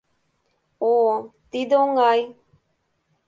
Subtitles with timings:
[0.89, 1.15] О-о,
[1.51, 2.19] тиде оҥай!